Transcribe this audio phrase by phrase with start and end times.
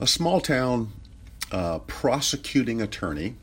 [0.00, 0.92] A small town
[1.52, 3.36] uh, prosecuting attorney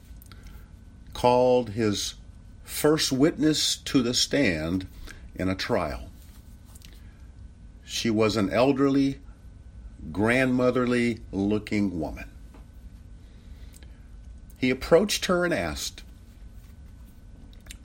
[1.14, 2.16] called his
[2.64, 4.87] first witness to the stand
[5.35, 6.09] in a trial.
[7.85, 9.20] She was an elderly,
[10.11, 12.30] grandmotherly looking woman.
[14.58, 16.04] He approached her and asked,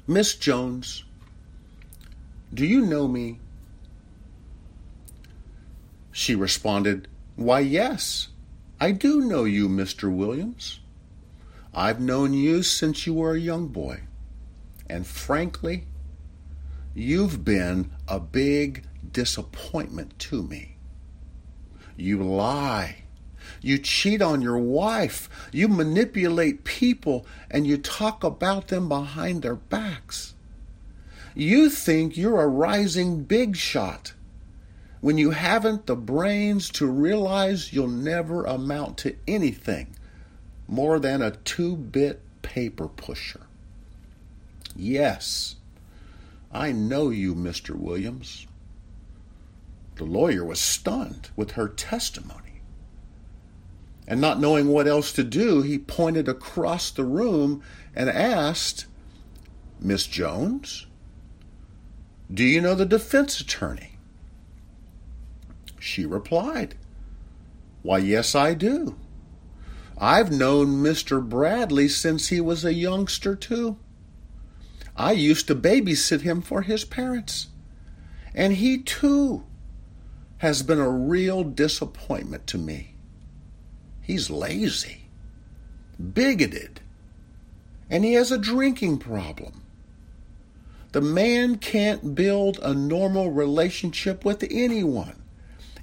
[0.08, 1.04] Miss Jones,
[2.52, 3.38] do you know me?
[6.12, 8.28] She responded, Why, yes,
[8.78, 10.14] I do know you, Mr.
[10.14, 10.80] Williams.
[11.72, 14.00] I've known you since you were a young boy.
[14.88, 15.84] And frankly,
[16.94, 20.76] you've been a big disappointment to me.
[21.96, 23.04] You lie.
[23.62, 25.30] You cheat on your wife.
[25.52, 30.34] You manipulate people and you talk about them behind their backs.
[31.34, 34.12] You think you're a rising big shot
[35.06, 39.86] when you haven't the brains to realize you'll never amount to anything
[40.66, 43.46] more than a two bit paper pusher.
[44.74, 45.54] Yes,
[46.50, 47.76] I know you, Mr.
[47.76, 48.48] Williams.
[49.94, 52.62] The lawyer was stunned with her testimony.
[54.08, 57.62] And not knowing what else to do, he pointed across the room
[57.94, 58.86] and asked,
[59.78, 60.88] Miss Jones,
[62.28, 63.95] do you know the defense attorney?
[65.86, 66.74] She replied,
[67.82, 68.96] Why, yes, I do.
[69.96, 71.26] I've known Mr.
[71.26, 73.78] Bradley since he was a youngster, too.
[74.96, 77.48] I used to babysit him for his parents.
[78.34, 79.44] And he, too,
[80.38, 82.94] has been a real disappointment to me.
[84.02, 85.02] He's lazy,
[86.12, 86.80] bigoted,
[87.88, 89.62] and he has a drinking problem.
[90.90, 95.22] The man can't build a normal relationship with anyone,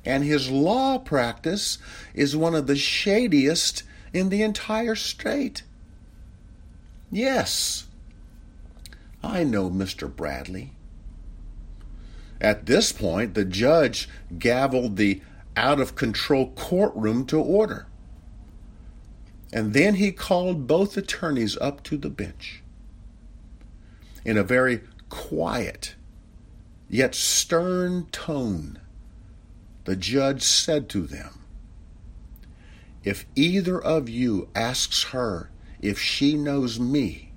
[0.05, 1.77] and his law practice
[2.13, 5.63] is one of the shadiest in the entire state.
[7.11, 7.87] Yes,
[9.23, 10.13] I know Mr.
[10.13, 10.73] Bradley.
[12.41, 15.22] At this point, the judge gavelled the
[15.55, 17.88] out of control courtroom to order.
[19.53, 22.63] And then he called both attorneys up to the bench.
[24.25, 25.95] In a very quiet,
[26.89, 28.79] yet stern tone,
[29.85, 31.39] the judge said to them,
[33.03, 35.49] If either of you asks her
[35.81, 37.33] if she knows me,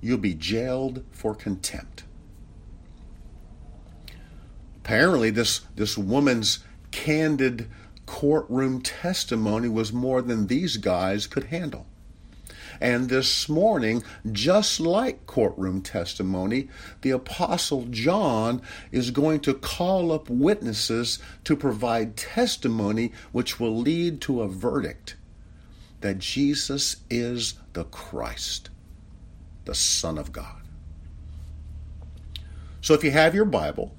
[0.00, 2.04] you'll be jailed for contempt.
[4.76, 6.60] Apparently, this, this woman's
[6.90, 7.68] candid
[8.06, 11.86] courtroom testimony was more than these guys could handle.
[12.80, 16.68] And this morning, just like courtroom testimony,
[17.02, 18.62] the Apostle John
[18.92, 25.16] is going to call up witnesses to provide testimony which will lead to a verdict
[26.00, 28.70] that Jesus is the Christ,
[29.64, 30.62] the Son of God.
[32.80, 33.94] So if you have your Bible,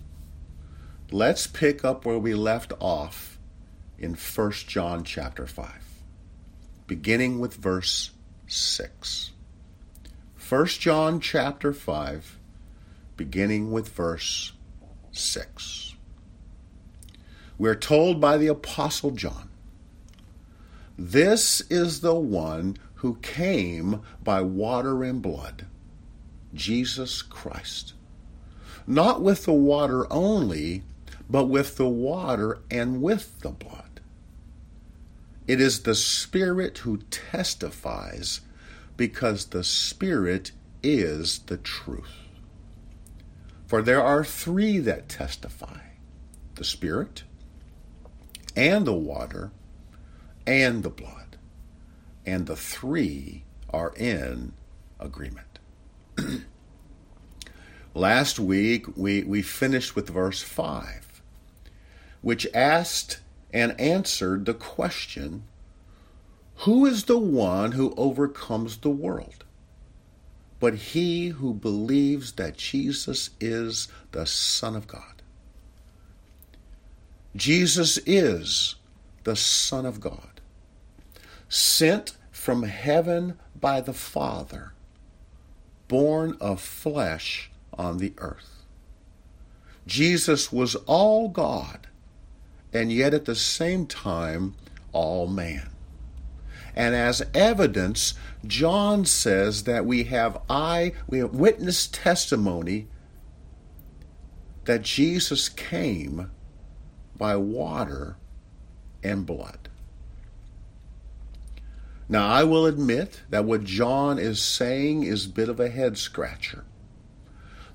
[1.12, 3.38] let's pick up where we left off
[3.98, 5.70] in 1 John chapter 5,
[6.88, 8.12] beginning with verse
[8.50, 9.32] 6.
[10.50, 12.40] 1 John chapter 5,
[13.16, 14.54] beginning with verse
[15.12, 15.94] 6.
[17.60, 19.50] We're told by the Apostle John,
[20.98, 25.68] This is the one who came by water and blood,
[26.54, 27.94] Jesus Christ.
[28.88, 30.82] Not with the water only,
[31.30, 33.89] but with the water and with the blood.
[35.50, 38.42] It is the Spirit who testifies
[38.96, 40.52] because the Spirit
[40.84, 42.14] is the truth.
[43.66, 45.80] For there are three that testify
[46.54, 47.24] the Spirit,
[48.56, 49.50] and the water,
[50.46, 51.38] and the blood.
[52.28, 54.54] And the three are in
[55.00, 55.58] agreement.
[57.96, 61.24] Last week, we, we finished with verse 5,
[62.22, 63.22] which asked
[63.54, 65.44] and answered the question
[66.58, 69.44] Who is the one who overcomes the world?
[70.60, 75.22] But he who believes that Jesus is the Son of God.
[77.36, 78.76] Jesus is
[79.24, 80.42] the Son of God,
[81.48, 84.74] sent from heaven by the Father,
[85.88, 88.66] born of flesh on the earth.
[89.86, 91.88] Jesus was all God
[92.74, 94.56] and yet at the same time,
[94.92, 95.70] all man.
[96.76, 98.14] And as evidence,
[98.46, 102.88] John says that we have eye, we have witness testimony
[104.66, 106.32] that Jesus came
[107.18, 108.18] by water
[109.04, 109.70] and blood.
[112.08, 115.98] Now, I will admit that what John is saying is a bit of a head
[115.98, 116.66] scratcher.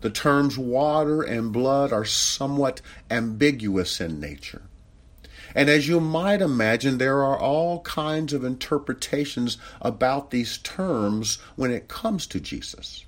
[0.01, 2.81] The terms water and blood are somewhat
[3.11, 4.63] ambiguous in nature.
[5.55, 11.71] And as you might imagine, there are all kinds of interpretations about these terms when
[11.71, 13.05] it comes to Jesus.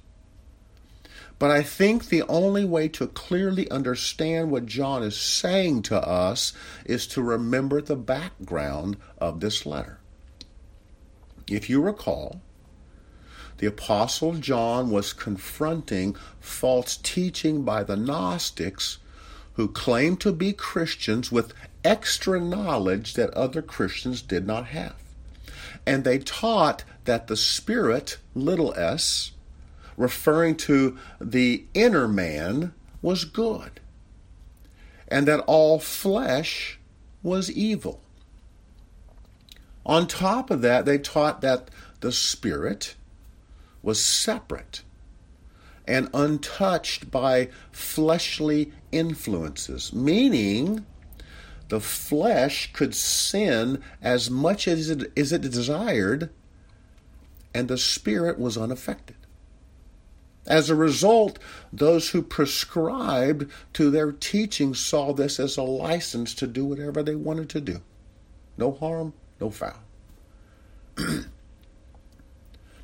[1.39, 6.55] But I think the only way to clearly understand what John is saying to us
[6.87, 9.99] is to remember the background of this letter.
[11.49, 12.41] If you recall,
[13.59, 18.99] the Apostle John was confronting false teaching by the Gnostics
[19.57, 24.97] who claimed to be Christians with extra knowledge that other Christians did not have.
[25.87, 29.33] And they taught that the Spirit, little s,
[29.97, 33.81] referring to the inner man, was good,
[35.09, 36.79] and that all flesh
[37.23, 38.01] was evil.
[39.87, 41.71] On top of that, they taught that
[42.01, 42.95] the Spirit
[43.83, 44.83] was separate
[45.87, 50.85] and untouched by fleshly influences, meaning
[51.69, 56.31] the flesh could sin as much as it, as it desired,
[57.55, 59.17] and the spirit was unaffected.
[60.47, 61.41] As a result,
[61.73, 67.17] those who prescribed to their teaching saw this as a license to do whatever they
[67.17, 67.81] wanted to do.
[68.57, 69.81] No harm, no foul.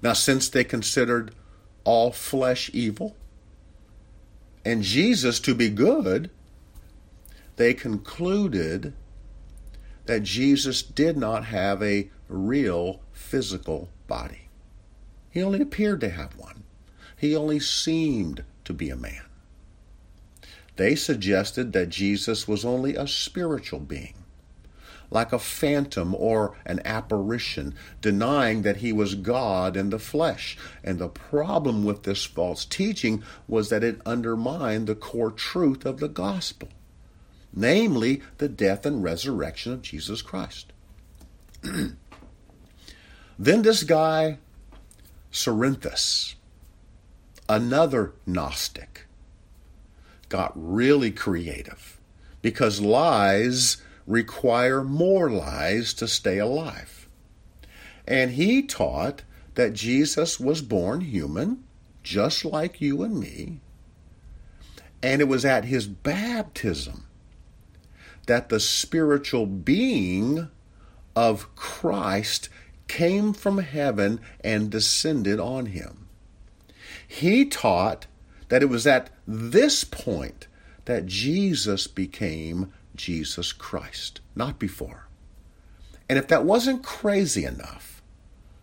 [0.02, 1.32] now, since they considered
[1.84, 3.16] all flesh evil
[4.64, 6.30] and Jesus to be good,
[7.56, 8.94] they concluded
[10.06, 14.48] that Jesus did not have a real physical body.
[15.30, 16.64] He only appeared to have one.
[17.16, 19.22] He only seemed to be a man.
[20.76, 24.21] They suggested that Jesus was only a spiritual being,
[25.12, 30.56] like a phantom or an apparition, denying that he was God in the flesh.
[30.82, 36.00] And the problem with this false teaching was that it undermined the core truth of
[36.00, 36.68] the gospel
[37.52, 40.72] namely the death and resurrection of Jesus Christ.
[41.62, 41.96] then
[43.62, 44.38] this guy,
[45.30, 46.34] Cerinthus,
[47.48, 49.06] another Gnostic,
[50.28, 52.00] got really creative
[52.40, 53.76] because lies
[54.06, 57.08] require more lies to stay alive.
[58.06, 59.22] And he taught
[59.54, 61.64] that Jesus was born human,
[62.02, 63.60] just like you and me,
[65.02, 67.06] and it was at his baptism
[68.26, 70.48] that the spiritual being
[71.16, 72.48] of Christ
[72.88, 76.08] came from heaven and descended on him.
[77.06, 78.06] He taught
[78.48, 80.46] that it was at this point
[80.84, 85.08] that Jesus became Jesus Christ, not before.
[86.08, 88.02] And if that wasn't crazy enough,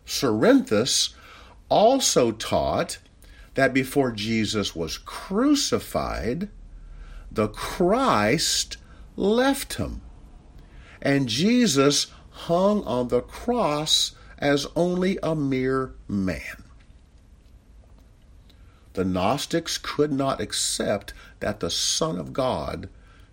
[0.05, 1.13] Cerinthus
[1.69, 2.99] also taught
[3.55, 6.49] that before Jesus was crucified,
[7.31, 8.77] the Christ
[9.15, 10.01] left him.
[11.01, 16.63] And Jesus hung on the cross as only a mere man.
[18.93, 22.89] The Gnostics could not accept that the Son of God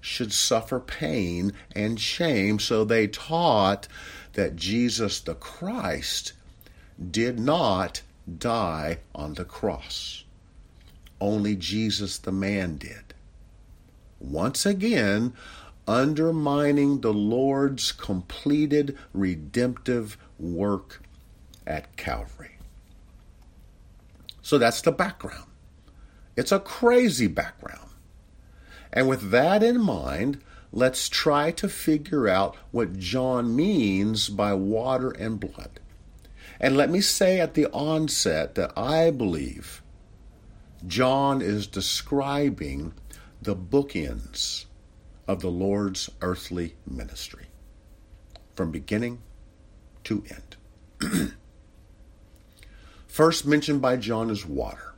[0.06, 3.88] should suffer pain and shame, so they taught
[4.35, 6.33] that Jesus the Christ
[7.11, 8.02] did not
[8.38, 10.25] die on the cross.
[11.21, 13.14] Only Jesus the man did.
[14.21, 15.33] Once again,
[15.88, 21.02] undermining the Lord's completed redemptive work
[21.66, 22.59] at Calvary.
[24.40, 25.50] So that's the background.
[26.37, 27.86] It's a crazy background.
[28.93, 30.40] And with that in mind,
[30.73, 35.81] let's try to figure out what John means by water and blood.
[36.61, 39.83] And let me say at the onset that I believe
[40.87, 42.95] John is describing
[43.43, 44.66] the bookends
[45.28, 47.47] of the Lord's earthly ministry
[48.55, 49.21] from beginning
[50.05, 51.35] to end.
[53.07, 54.96] First mentioned by John is water.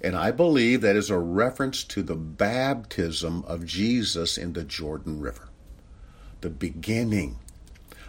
[0.00, 5.20] And I believe that is a reference to the baptism of Jesus in the Jordan
[5.20, 5.48] River,
[6.40, 7.38] the beginning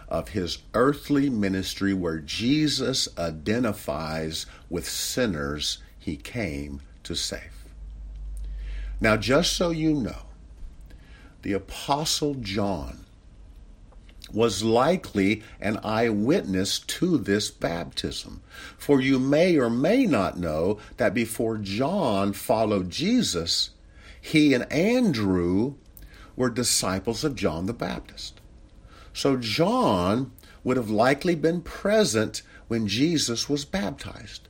[0.08, 7.64] of his earthly ministry where Jesus identifies with sinners he came to save.
[9.00, 10.26] Now, just so you know,
[11.42, 13.06] the Apostle John
[14.32, 18.42] was likely an eyewitness to this baptism.
[18.78, 23.70] For you may or may not know that before John followed Jesus,
[24.20, 25.74] he and Andrew
[26.36, 28.40] were disciples of John the Baptist.
[29.12, 30.32] So John
[30.62, 34.48] would have likely been present when Jesus was baptized.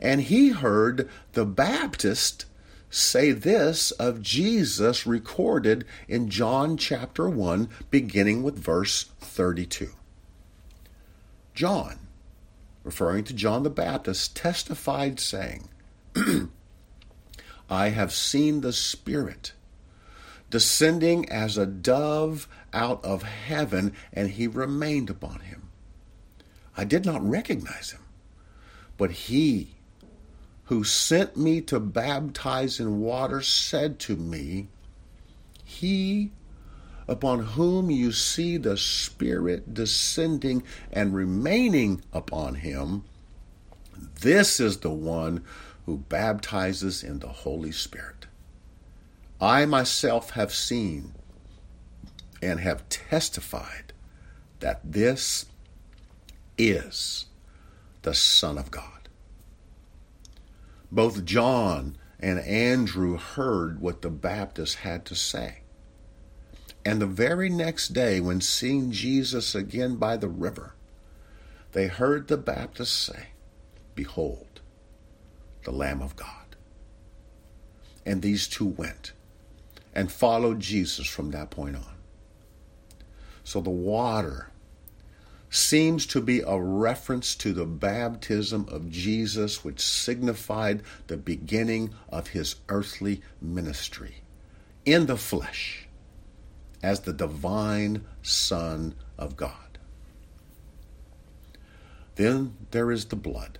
[0.00, 2.46] And he heard the Baptist
[2.90, 9.90] say this of Jesus recorded in John chapter 1, beginning with verse 32.
[11.54, 12.00] John,
[12.84, 15.68] referring to John the Baptist, testified, saying,
[17.70, 19.52] I have seen the Spirit
[20.50, 25.70] descending as a dove out of heaven, and he remained upon him.
[26.76, 28.02] I did not recognize him,
[28.96, 29.76] but he
[30.70, 34.68] who sent me to baptize in water said to me,
[35.64, 36.30] He
[37.08, 40.62] upon whom you see the Spirit descending
[40.92, 43.02] and remaining upon him,
[44.20, 45.44] this is the one
[45.86, 48.26] who baptizes in the Holy Spirit.
[49.40, 51.14] I myself have seen
[52.40, 53.92] and have testified
[54.60, 55.46] that this
[56.56, 57.26] is
[58.02, 58.89] the Son of God.
[60.92, 65.58] Both John and Andrew heard what the Baptist had to say.
[66.84, 70.74] And the very next day, when seeing Jesus again by the river,
[71.72, 73.28] they heard the Baptist say,
[73.94, 74.60] Behold,
[75.64, 76.56] the Lamb of God.
[78.04, 79.12] And these two went
[79.94, 81.96] and followed Jesus from that point on.
[83.44, 84.50] So the water
[85.50, 92.28] seems to be a reference to the baptism of Jesus, which signified the beginning of
[92.28, 94.22] his earthly ministry
[94.86, 95.88] in the flesh
[96.82, 99.78] as the divine Son of God.
[102.14, 103.58] Then there is the blood,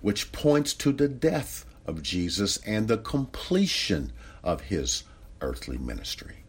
[0.00, 5.04] which points to the death of Jesus and the completion of his
[5.40, 6.44] earthly ministry.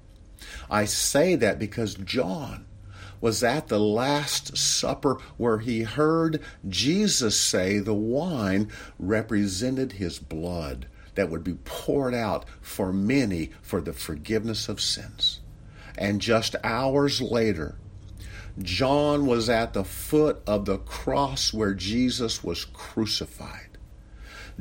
[0.69, 2.65] I say that because John
[3.21, 10.87] was at the Last Supper where he heard Jesus say the wine represented his blood
[11.15, 15.39] that would be poured out for many for the forgiveness of sins.
[15.97, 17.75] And just hours later,
[18.59, 23.77] John was at the foot of the cross where Jesus was crucified.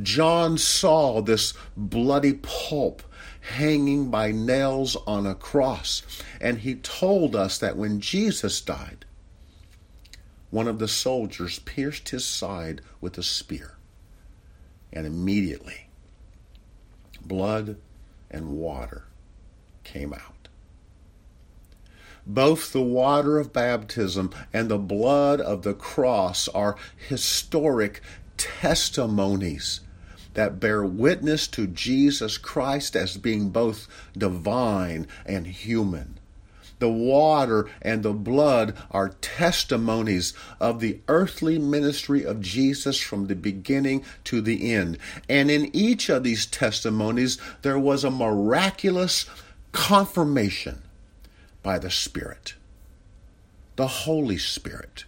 [0.00, 3.02] John saw this bloody pulp
[3.40, 6.02] hanging by nails on a cross.
[6.40, 9.04] And he told us that when Jesus died,
[10.50, 13.76] one of the soldiers pierced his side with a spear.
[14.92, 15.88] And immediately,
[17.24, 17.76] blood
[18.30, 19.04] and water
[19.84, 20.48] came out.
[22.26, 26.76] Both the water of baptism and the blood of the cross are
[27.08, 28.02] historic
[28.36, 29.80] testimonies
[30.34, 36.18] that bear witness to Jesus Christ as being both divine and human.
[36.80, 43.34] The water and the blood are testimonies of the earthly ministry of Jesus from the
[43.34, 44.96] beginning to the end.
[45.28, 49.26] And in each of these testimonies, there was a miraculous
[49.72, 50.82] confirmation
[51.62, 52.54] by the Spirit,
[53.76, 55.04] the Holy Spirit,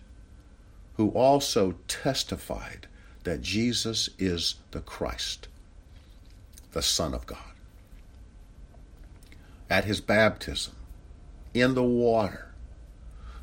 [0.96, 2.86] who also testified
[3.24, 5.48] that Jesus is the Christ,
[6.72, 7.38] the Son of God.
[9.70, 10.74] At his baptism,
[11.54, 12.52] in the water,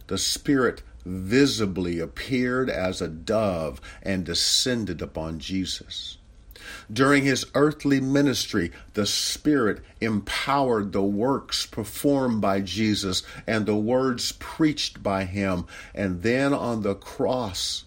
[0.07, 6.17] the Spirit visibly appeared as a dove and descended upon Jesus.
[6.91, 14.33] During his earthly ministry, the Spirit empowered the works performed by Jesus and the words
[14.33, 15.65] preached by him.
[15.95, 17.85] And then on the cross,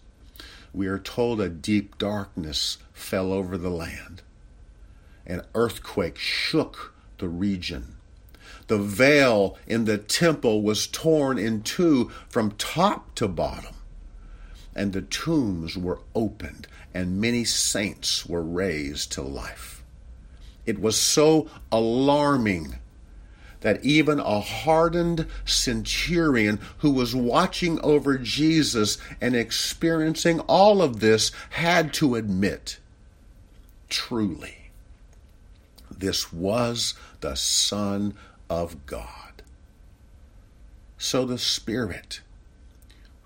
[0.73, 4.23] we are told a deep darkness fell over the land.
[5.26, 7.97] An earthquake shook the region.
[8.67, 13.75] The veil in the temple was torn in two from top to bottom,
[14.75, 19.83] and the tombs were opened, and many saints were raised to life.
[20.64, 22.79] It was so alarming
[23.62, 31.33] that even a hardened centurion who was watching over Jesus and experiencing all of this
[31.50, 32.78] had to admit
[33.88, 34.71] truly,
[35.90, 38.14] this was the Son
[38.50, 39.42] of God.
[40.99, 42.21] So the Spirit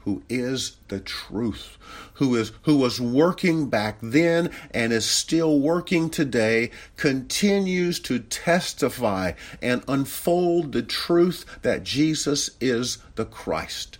[0.07, 1.77] who is the truth,
[2.15, 9.33] who is who was working back then and is still working today, continues to testify
[9.61, 13.99] and unfold the truth that Jesus is the Christ.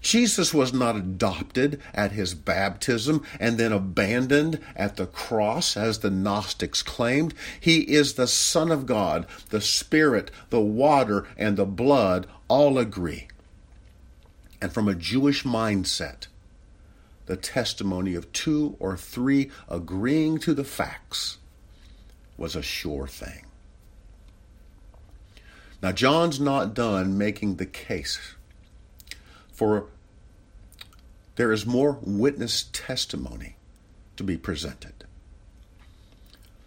[0.00, 6.10] Jesus was not adopted at his baptism and then abandoned at the cross, as the
[6.10, 7.34] Gnostics claimed.
[7.58, 9.26] He is the Son of God.
[9.50, 13.26] The Spirit, the water, and the blood all agree
[14.60, 16.26] And from a Jewish mindset,
[17.26, 21.38] the testimony of two or three agreeing to the facts
[22.36, 23.44] was a sure thing.
[25.82, 28.18] Now, John's not done making the case,
[29.52, 29.86] for
[31.36, 33.54] there is more witness testimony
[34.16, 35.04] to be presented.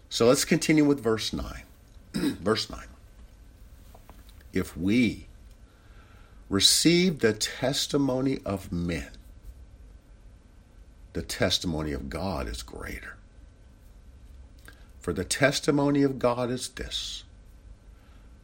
[0.08, 1.62] So let's continue with verse 9.
[2.14, 2.80] verse 9.
[4.52, 5.26] If we
[6.52, 9.08] receive the testimony of men,
[11.14, 13.16] the testimony of God is greater.
[15.00, 17.24] For the testimony of God is this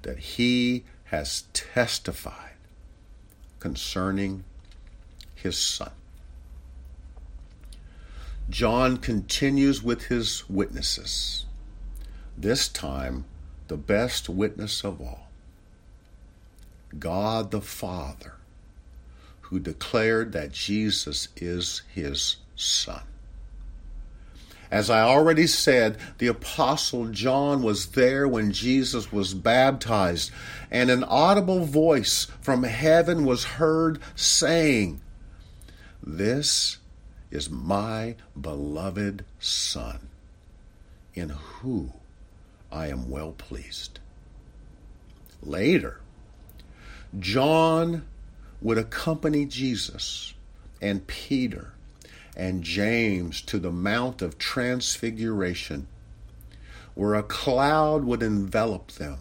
[0.01, 2.57] that he has testified
[3.61, 4.43] concerning
[5.35, 5.91] his son.
[8.49, 11.45] John continues with his witnesses,
[12.39, 13.27] this time
[13.67, 15.28] the best witness of all
[16.97, 18.35] God the Father,
[19.43, 23.03] who declared that Jesus is his Son.
[24.71, 30.31] As I already said, the Apostle John was there when Jesus was baptized,
[30.71, 35.01] and an audible voice from heaven was heard saying,
[36.03, 36.79] This
[37.31, 40.09] is my beloved Son,
[41.15, 41.95] in whom
[42.71, 44.01] I am well pleased.
[45.43, 46.01] Later,
[47.19, 48.05] John
[48.61, 50.35] would accompany Jesus
[50.81, 51.73] and Peter
[52.37, 55.89] and James to the Mount of Transfiguration,
[56.95, 59.19] where a cloud would envelop them,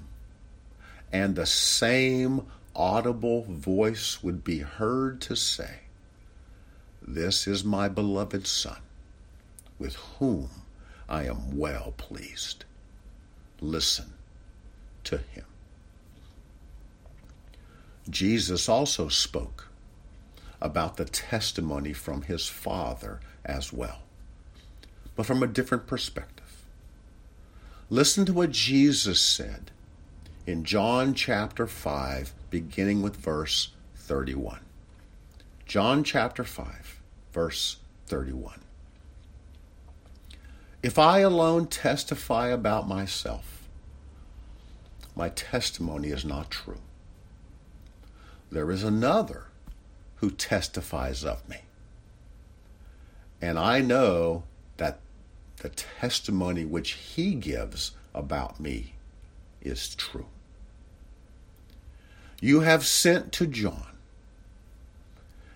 [1.12, 5.80] and the same audible voice would be heard to say,
[7.02, 8.82] This is my beloved Son,
[9.80, 10.50] with whom
[11.10, 12.66] I am well pleased.
[13.60, 14.14] Listen
[15.06, 15.47] to him.
[18.10, 19.68] Jesus also spoke
[20.62, 24.04] about the testimony from his Father as well,
[25.16, 26.66] but from a different perspective.
[27.90, 29.72] Listen to what Jesus said
[30.46, 34.60] in John chapter 5, beginning with verse 31.
[35.66, 37.02] John chapter 5,
[37.34, 38.62] verse 31.
[40.82, 43.68] If I alone testify about myself,
[45.16, 46.80] my testimony is not true.
[48.52, 49.46] There is another
[50.16, 51.58] who testifies of me.
[53.42, 54.44] And I know
[54.78, 55.00] that
[55.58, 58.94] the testimony which he gives about me
[59.62, 60.28] is true.
[62.40, 63.98] You have sent to John,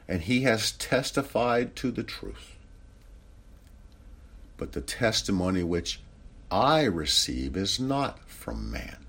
[0.07, 2.55] and he has testified to the truth.
[4.57, 6.01] But the testimony which
[6.51, 9.00] I receive is not from man.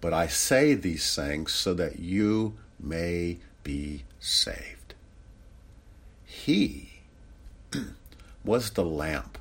[0.00, 4.94] But I say these things so that you may be saved.
[6.24, 7.00] He
[8.44, 9.38] was the lamp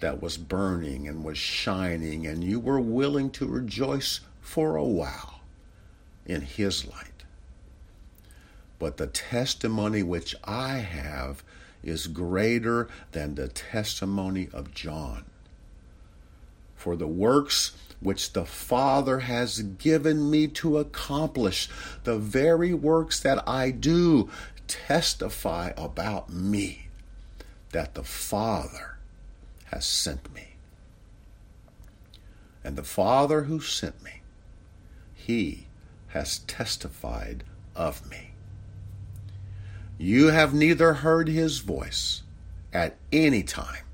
[0.00, 5.40] that was burning and was shining, and you were willing to rejoice for a while
[6.26, 7.24] in his light.
[8.78, 11.42] But the testimony which I have
[11.82, 15.24] is greater than the testimony of John.
[16.74, 21.68] For the works which the Father has given me to accomplish.
[22.04, 24.30] The very works that I do
[24.68, 26.88] testify about me,
[27.72, 28.98] that the Father
[29.66, 30.56] has sent me.
[32.62, 34.22] And the Father who sent me,
[35.14, 35.66] he
[36.08, 38.30] has testified of me.
[39.98, 42.22] You have neither heard his voice
[42.72, 43.84] at any time,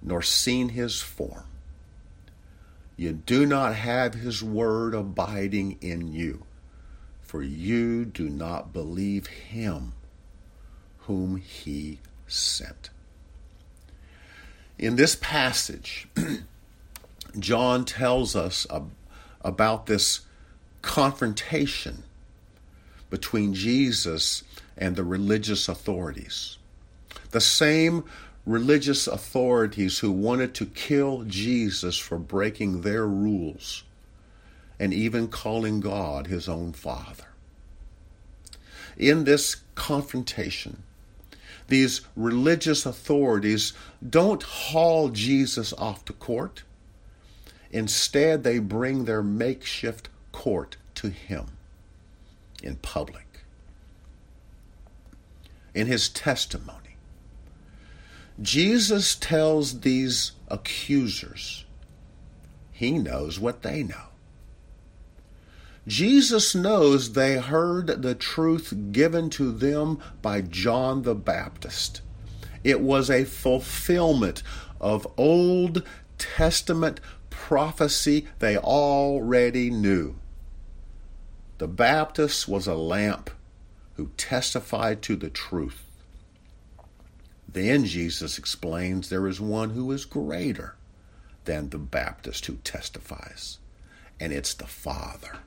[0.00, 1.44] nor seen his form
[2.96, 6.44] you do not have his word abiding in you,
[7.22, 9.92] for you do not believe him
[10.98, 12.90] whom he sent.
[14.78, 16.08] In this passage,
[17.38, 18.66] John tells us
[19.42, 20.20] about this
[20.82, 22.04] confrontation
[23.10, 24.44] between Jesus
[24.76, 26.58] and the religious authorities.
[27.30, 28.04] The same
[28.46, 33.84] religious authorities who wanted to kill Jesus for breaking their rules
[34.78, 37.24] and even calling God his own father.
[38.96, 40.82] In this confrontation,
[41.68, 43.72] these religious authorities
[44.06, 46.62] don't haul Jesus off to court.
[47.70, 51.46] Instead, they bring their makeshift court to him
[52.62, 53.26] in public.
[55.74, 56.83] In his testimony,
[58.40, 61.64] Jesus tells these accusers
[62.72, 64.08] he knows what they know.
[65.86, 72.00] Jesus knows they heard the truth given to them by John the Baptist.
[72.64, 74.42] It was a fulfillment
[74.80, 75.86] of Old
[76.18, 80.16] Testament prophecy they already knew.
[81.58, 83.30] The Baptist was a lamp
[83.94, 85.84] who testified to the truth.
[87.54, 90.74] Then Jesus explains there is one who is greater
[91.44, 93.58] than the Baptist who testifies,
[94.18, 95.38] and it's the Father.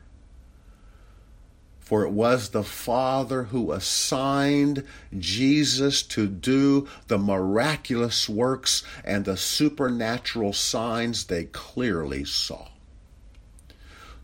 [1.82, 4.86] For it was the Father who assigned
[5.18, 12.70] Jesus to do the miraculous works and the supernatural signs they clearly saw.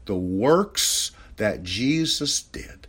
[0.05, 2.87] The works that Jesus did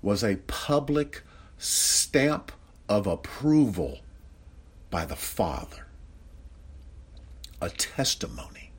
[0.00, 1.22] was a public
[1.58, 2.52] stamp
[2.90, 4.00] of approval
[4.90, 5.86] by the Father,
[7.62, 8.72] a testimony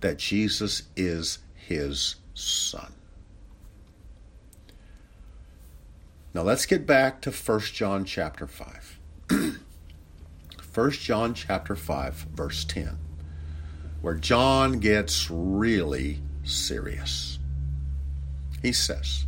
[0.00, 2.94] that Jesus is his Son.
[6.32, 8.98] Now let's get back to 1 John chapter 5.
[10.72, 12.96] 1 John chapter 5 verse 10
[14.02, 17.38] where John gets really serious.
[18.62, 19.26] He says,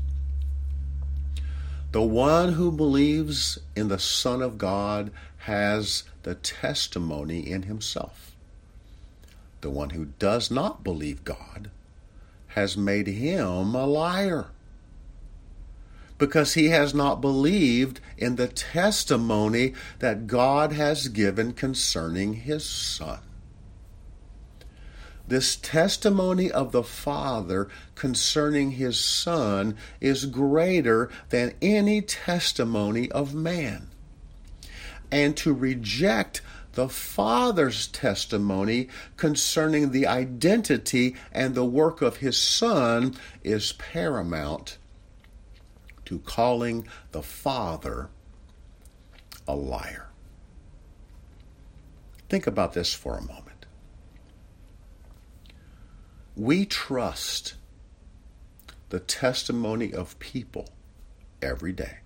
[1.92, 8.34] The one who believes in the Son of God has the testimony in himself.
[9.60, 11.70] The one who does not believe God
[12.48, 14.46] has made him a liar
[16.16, 23.18] because he has not believed in the testimony that God has given concerning his Son.
[25.26, 33.88] This testimony of the Father concerning his Son is greater than any testimony of man.
[35.10, 43.14] And to reject the Father's testimony concerning the identity and the work of his Son
[43.44, 44.78] is paramount
[46.06, 48.08] to calling the Father
[49.46, 50.08] a liar.
[52.28, 53.51] Think about this for a moment.
[56.36, 57.54] We trust
[58.88, 60.70] the testimony of people
[61.42, 61.98] every day.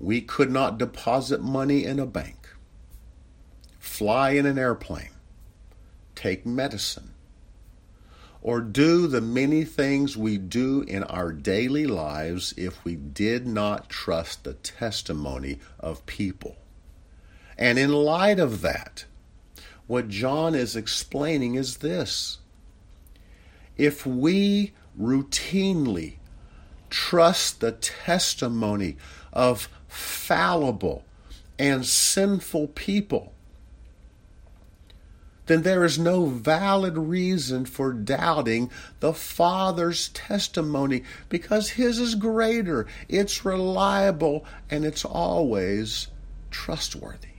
[0.00, 2.48] We could not deposit money in a bank,
[3.78, 5.10] fly in an airplane,
[6.14, 7.14] take medicine,
[8.40, 13.88] or do the many things we do in our daily lives if we did not
[13.88, 16.56] trust the testimony of people.
[17.56, 19.04] And in light of that,
[19.86, 22.38] what John is explaining is this.
[23.76, 26.14] If we routinely
[26.90, 28.96] trust the testimony
[29.32, 31.04] of fallible
[31.58, 33.32] and sinful people,
[35.46, 38.70] then there is no valid reason for doubting
[39.00, 46.08] the Father's testimony because His is greater, it's reliable, and it's always
[46.50, 47.33] trustworthy.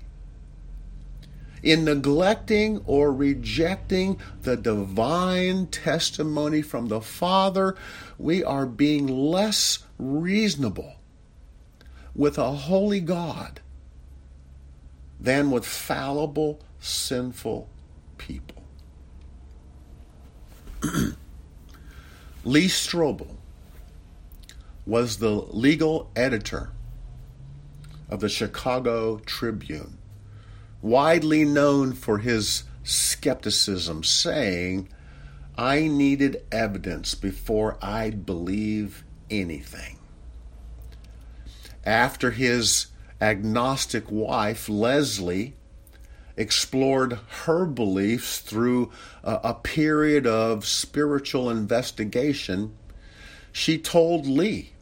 [1.66, 7.76] In neglecting or rejecting the divine testimony from the Father,
[8.20, 10.94] we are being less reasonable
[12.14, 13.62] with a holy God
[15.20, 17.68] than with fallible, sinful
[18.20, 18.62] people.
[22.44, 23.38] Lee Strobel
[24.86, 26.70] was the legal editor
[28.08, 29.98] of the Chicago Tribune,
[30.86, 34.88] widely known for his skepticism, saying,
[35.58, 39.98] I needed evidence before I'd believe anything.
[41.84, 42.88] After his
[43.20, 45.56] agnostic wife, Leslie,
[46.38, 48.92] explored her beliefs through
[49.24, 52.78] a, a period of spiritual investigation,
[53.52, 54.74] she told Lee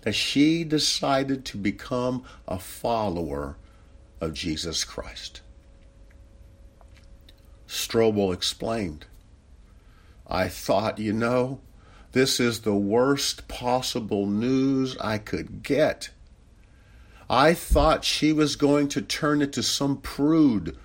[0.00, 3.56] that she decided to become a follower
[4.20, 5.40] of Jesus Christ.
[7.68, 9.06] Strobel explained,
[10.26, 11.60] I thought, you know,
[12.12, 16.10] this is the worst possible news I could get.
[17.28, 20.76] I thought she was going to turn into some prude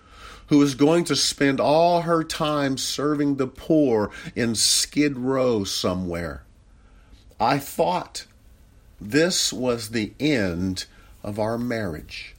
[0.47, 6.43] who was going to spend all her time serving the poor in Skid Row somewhere.
[7.39, 8.25] I thought
[8.99, 10.85] this was the end
[11.23, 12.35] of our marriage.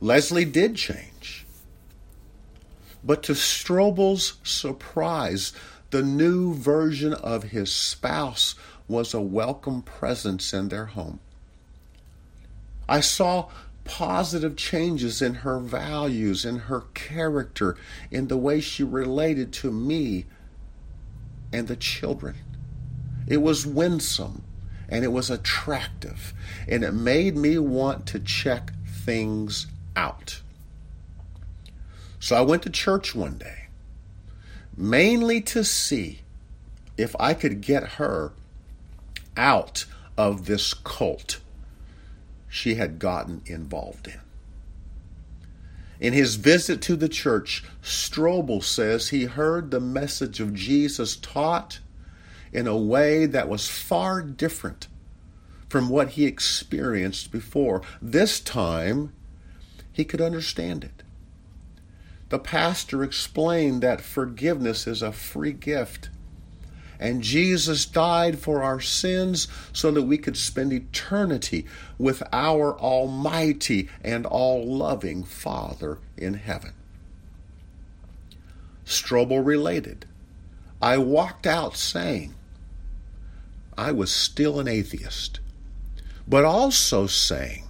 [0.00, 1.46] Leslie did change.
[3.04, 5.52] But to Strobel's surprise,
[5.90, 8.54] the new version of his spouse
[8.88, 11.20] was a welcome presence in their home.
[12.88, 13.48] I saw
[13.84, 17.76] positive changes in her values, in her character,
[18.10, 20.26] in the way she related to me
[21.52, 22.36] and the children.
[23.26, 24.44] It was winsome
[24.88, 26.34] and it was attractive
[26.68, 30.40] and it made me want to check things out.
[32.18, 33.68] So I went to church one day,
[34.76, 36.20] mainly to see
[36.96, 38.32] if I could get her
[39.36, 39.86] out
[40.18, 41.40] of this cult
[42.48, 44.20] she had gotten involved in.
[46.00, 51.78] In his visit to the church, Strobel says he heard the message of Jesus taught
[52.52, 54.88] in a way that was far different
[55.68, 57.82] from what he experienced before.
[58.02, 59.12] This time,
[59.92, 61.02] he could understand it.
[62.30, 66.10] The pastor explained that forgiveness is a free gift.
[67.00, 71.66] And Jesus died for our sins so that we could spend eternity
[71.98, 76.72] with our Almighty and all loving Father in heaven.
[78.84, 80.04] Strobel related,
[80.82, 82.34] I walked out saying,
[83.78, 85.40] I was still an atheist,
[86.28, 87.69] but also saying,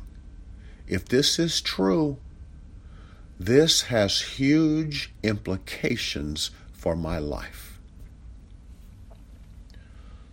[0.90, 2.18] if this is true,
[3.38, 7.78] this has huge implications for my life.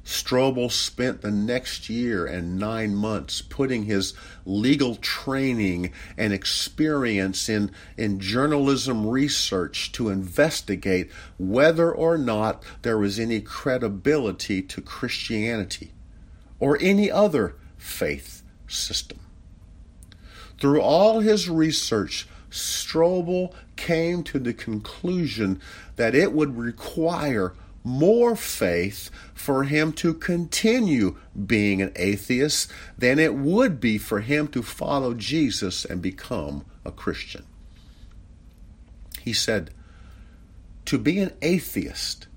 [0.04, 4.16] Strobel spent the next year and nine months putting his
[4.46, 13.20] legal training and experience in, in journalism research to investigate whether or not there was
[13.20, 15.92] any credibility to Christianity
[16.60, 19.20] or any other faith system.
[20.60, 25.62] Through all his research, Strobel came to the conclusion
[25.96, 31.16] that it would require more faith for him to continue
[31.46, 36.92] being an atheist than it would be for him to follow Jesus and become a
[36.92, 37.46] Christian.
[39.22, 39.72] He said,
[40.86, 42.28] To be an atheist,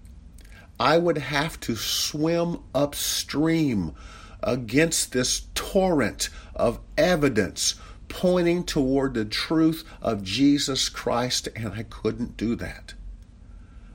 [0.79, 3.95] I would have to swim upstream
[4.43, 7.75] against this torrent of evidence
[8.11, 12.93] pointing toward the truth of Jesus Christ, and I couldn't do that.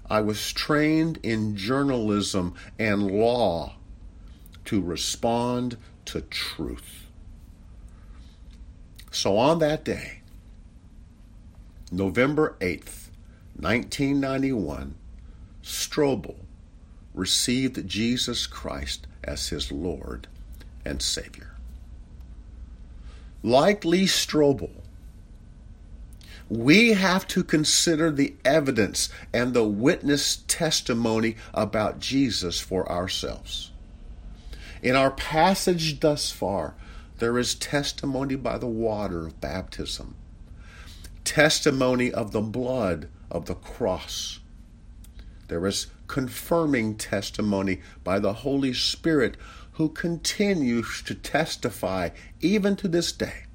[0.10, 3.76] I was trained in journalism and law
[4.66, 7.08] to respond to truth.
[9.12, 10.22] So on that day,
[11.92, 13.10] November 8th,
[13.58, 14.96] 1991,
[15.64, 16.36] Strobel
[17.14, 20.28] received Jesus Christ as his Lord
[20.84, 21.55] and Savior.
[23.46, 24.72] Like Lee Strobel,
[26.50, 33.70] we have to consider the evidence and the witness testimony about Jesus for ourselves.
[34.82, 36.74] In our passage thus far,
[37.20, 40.16] there is testimony by the water of baptism,
[41.24, 44.40] testimony of the blood of the cross.
[45.50, 49.38] There is confirming testimony by the Holy Spirit
[49.76, 52.10] who continues to testify
[52.42, 53.46] even to this day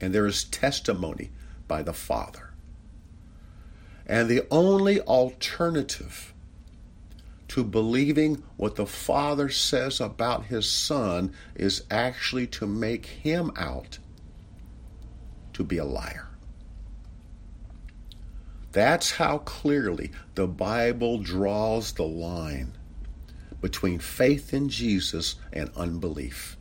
[0.00, 1.30] and there is testimony
[1.66, 2.50] by the Father.
[4.06, 6.32] And the only alternative
[7.48, 13.98] to believing what the Father says about His Son is actually to make Him out
[15.54, 16.28] to be a liar.
[18.72, 22.75] That's how clearly the Bible draws the line
[23.66, 26.56] between faith in Jesus and unbelief.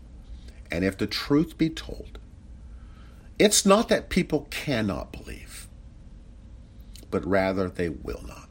[0.72, 2.18] And if the truth be told,
[3.38, 5.68] it's not that people cannot believe,
[7.12, 8.50] but rather they will not.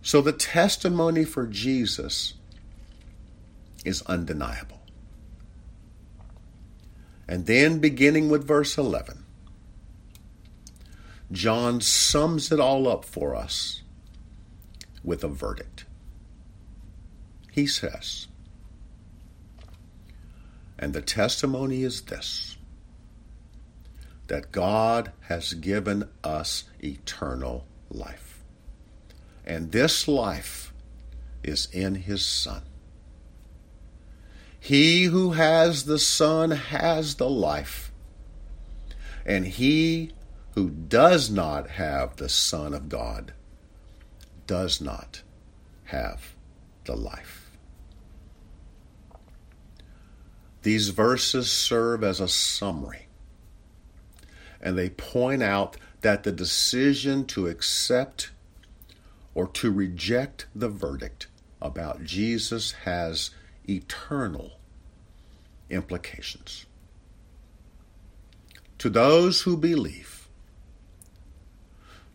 [0.00, 2.34] So the testimony for Jesus
[3.84, 4.82] is undeniable.
[7.26, 9.24] And then, beginning with verse 11,
[11.32, 13.82] John sums it all up for us
[15.08, 15.86] with a verdict.
[17.50, 18.28] He says,
[20.78, 22.56] and the testimony is this
[24.28, 28.44] that God has given us eternal life.
[29.46, 30.74] And this life
[31.42, 32.60] is in His Son.
[34.60, 37.90] He who has the Son has the life.
[39.24, 40.12] And he
[40.52, 43.32] who does not have the Son of God
[44.48, 45.22] does not
[45.84, 46.34] have
[46.86, 47.52] the life.
[50.62, 53.06] These verses serve as a summary,
[54.60, 58.32] and they point out that the decision to accept
[59.34, 61.28] or to reject the verdict
[61.62, 63.30] about Jesus has
[63.68, 64.58] eternal
[65.70, 66.66] implications.
[68.78, 70.17] To those who believe,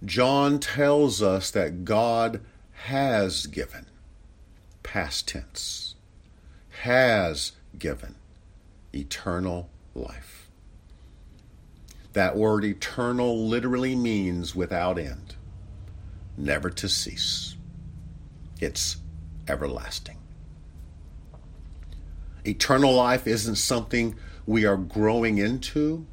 [0.06, 2.42] John tells us that God
[2.86, 3.86] has given,
[4.82, 5.96] past tense,
[6.82, 8.16] has given
[8.94, 10.50] eternal life.
[12.13, 15.36] That word eternal literally means without end,
[16.38, 17.56] never to cease.
[18.60, 18.98] It's
[19.48, 20.18] everlasting.
[22.46, 26.06] Eternal life isn't something we are growing into.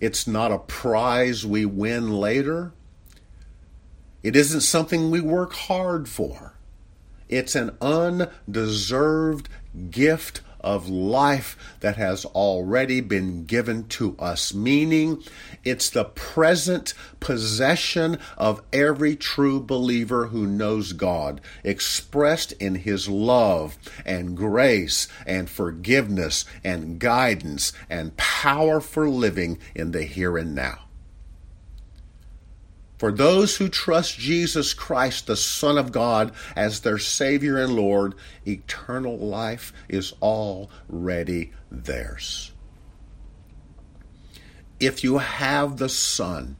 [0.00, 2.72] It's not a prize we win later.
[4.22, 6.54] It isn't something we work hard for.
[7.28, 9.48] It's an undeserved
[9.90, 15.22] gift of life that has already been given to us, meaning
[15.64, 23.78] it's the present possession of every true believer who knows God, expressed in His love
[24.04, 30.85] and grace and forgiveness and guidance and power for living in the here and now.
[32.98, 38.14] For those who trust Jesus Christ, the Son of God, as their Savior and Lord,
[38.46, 42.52] eternal life is already theirs.
[44.80, 46.56] If you have the Son,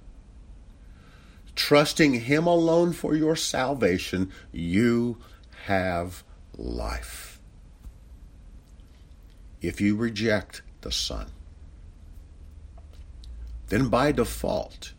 [1.55, 5.17] trusting Him alone for your salvation, you
[5.65, 6.23] have
[6.57, 7.41] life.
[9.63, 11.29] If you reject the Son,
[13.69, 14.93] then by default,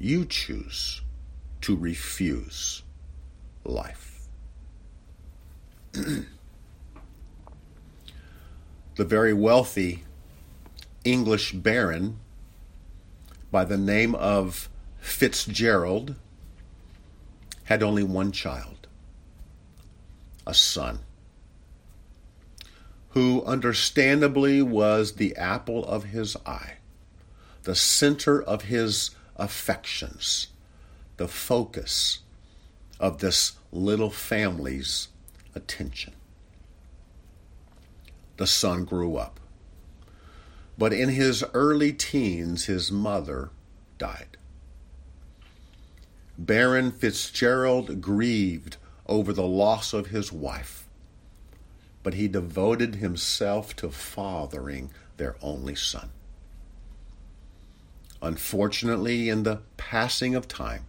[0.00, 1.02] you choose
[1.60, 2.82] to refuse
[3.64, 4.22] life.
[5.92, 6.24] the
[8.96, 10.04] very wealthy
[11.04, 12.18] English baron
[13.50, 16.14] by the name of Fitzgerald
[17.64, 18.88] had only one child,
[20.46, 21.00] a son,
[23.10, 26.78] who understandably was the apple of his eye,
[27.64, 29.10] the center of his
[29.40, 30.48] affections,
[31.16, 32.20] the focus
[33.00, 35.08] of this little family's
[35.54, 36.12] attention.
[38.36, 39.40] The son grew up.
[40.78, 43.50] But in his early teens, his mother
[43.98, 44.36] died.
[46.38, 48.76] Baron Fitzgerald grieved
[49.06, 50.86] over the loss of his wife,
[52.02, 56.10] but he devoted himself to fathering their only son.
[58.22, 60.84] Unfortunately, in the passing of time,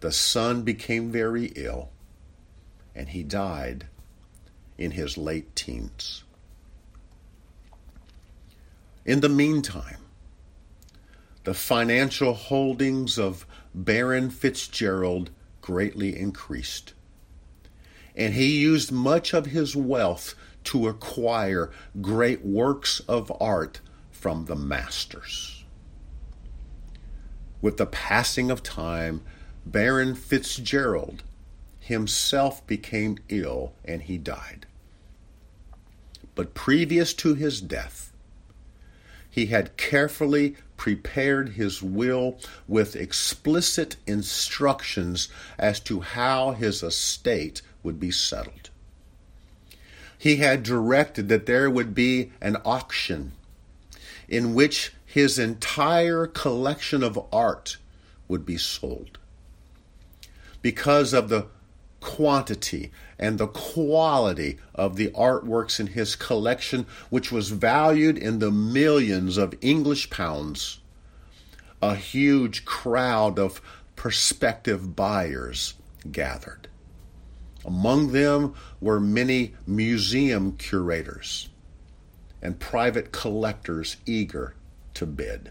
[0.00, 1.90] the son became very ill
[2.94, 3.86] and he died
[4.76, 6.24] in his late teens.
[9.04, 9.98] In the meantime,
[11.44, 16.92] the financial holdings of Baron Fitzgerald greatly increased,
[18.14, 21.70] and he used much of his wealth to acquire
[22.00, 25.59] great works of art from the masters.
[27.62, 29.22] With the passing of time,
[29.66, 31.22] Baron Fitzgerald
[31.78, 34.66] himself became ill and he died.
[36.34, 38.12] But previous to his death,
[39.28, 48.00] he had carefully prepared his will with explicit instructions as to how his estate would
[48.00, 48.70] be settled.
[50.16, 53.32] He had directed that there would be an auction
[54.28, 57.78] in which his entire collection of art
[58.28, 59.18] would be sold.
[60.62, 61.46] Because of the
[61.98, 68.52] quantity and the quality of the artworks in his collection, which was valued in the
[68.52, 70.78] millions of English pounds,
[71.82, 73.60] a huge crowd of
[73.96, 75.74] prospective buyers
[76.12, 76.68] gathered.
[77.64, 81.48] Among them were many museum curators
[82.40, 84.54] and private collectors eager
[85.00, 85.50] to bid.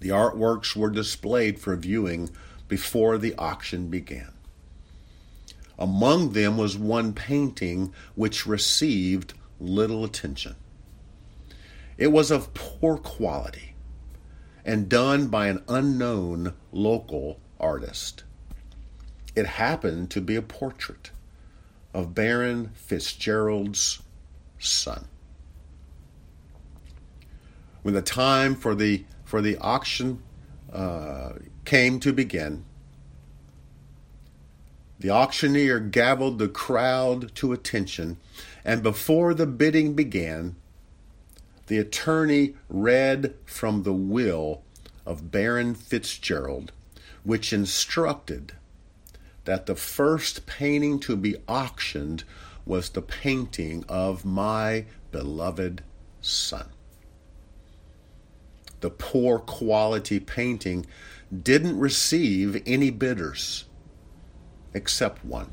[0.00, 2.30] The artworks were displayed for viewing
[2.68, 4.32] before the auction began.
[5.78, 10.56] Among them was one painting which received little attention.
[11.98, 13.74] It was of poor quality
[14.64, 18.24] and done by an unknown local artist.
[19.36, 21.10] It happened to be a portrait
[21.92, 24.00] of Baron Fitzgerald's
[24.58, 25.08] son
[27.82, 30.22] when the time for the for the auction
[30.72, 31.32] uh,
[31.64, 32.64] came to begin,
[34.98, 38.18] the auctioneer gavelled the crowd to attention,
[38.64, 40.56] and before the bidding began,
[41.68, 44.62] the attorney read from the will
[45.06, 46.72] of Baron Fitzgerald,
[47.22, 48.52] which instructed
[49.44, 52.24] that the first painting to be auctioned
[52.66, 55.82] was the painting of my beloved
[56.20, 56.68] son.
[58.80, 60.86] The poor quality painting
[61.42, 63.66] didn't receive any bidders
[64.72, 65.50] except one.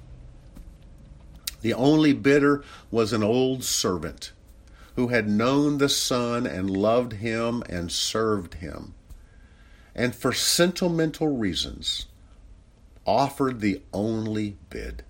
[1.62, 4.32] The only bidder was an old servant
[4.96, 8.94] who had known the son and loved him and served him,
[9.94, 12.06] and for sentimental reasons
[13.06, 15.04] offered the only bid.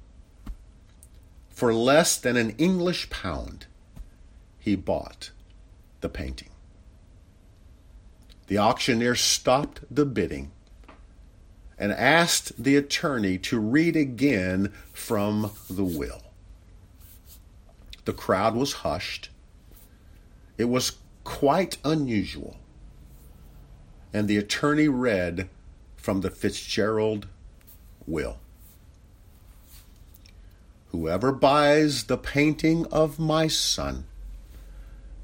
[1.49, 3.65] For less than an English pound,
[4.59, 5.31] he bought
[6.01, 6.49] the painting.
[8.47, 10.51] The auctioneer stopped the bidding
[11.77, 16.23] and asked the attorney to read again from the will.
[18.05, 19.29] The crowd was hushed.
[20.57, 22.57] It was quite unusual.
[24.13, 25.49] And the attorney read
[25.97, 27.27] from the Fitzgerald
[28.07, 28.39] will.
[30.91, 34.05] Whoever buys the painting of my son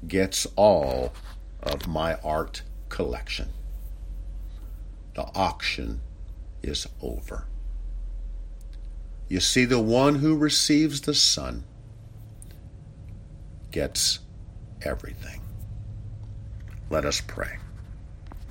[0.06, 1.14] gets all
[1.62, 2.62] of my art
[2.94, 3.48] collection.
[5.16, 6.00] The auction
[6.62, 7.48] is over.
[9.28, 11.64] You see, the one who receives the Son
[13.72, 14.20] gets
[14.80, 15.40] everything.
[16.88, 17.58] Let us pray.